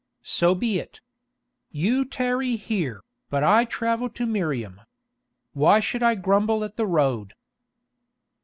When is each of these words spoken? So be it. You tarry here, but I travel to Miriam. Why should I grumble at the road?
So 0.23 0.55
be 0.55 0.79
it. 0.79 0.99
You 1.69 2.05
tarry 2.05 2.55
here, 2.55 3.03
but 3.29 3.43
I 3.43 3.65
travel 3.65 4.09
to 4.09 4.25
Miriam. 4.25 4.81
Why 5.53 5.79
should 5.79 6.01
I 6.01 6.15
grumble 6.15 6.63
at 6.63 6.75
the 6.75 6.87
road? 6.87 7.35